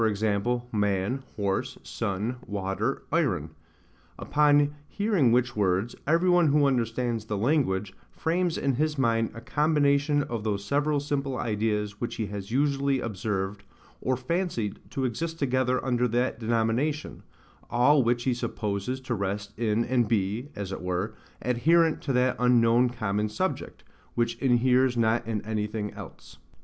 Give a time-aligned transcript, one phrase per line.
[0.71, 3.51] man, horse, sun, water, iron:
[4.17, 9.39] upon hearing which words, every one who understands the language, frames in his mind a
[9.41, 13.61] combination of those several simple ideas which he has usually observed,
[14.01, 17.21] or fancied to exist together under that denomination;
[17.69, 21.13] all which he supposes to rest in and be, as it were,
[21.43, 23.83] adherent to that unknown common subject,
[24.15, 26.39] which inheres not in anything else.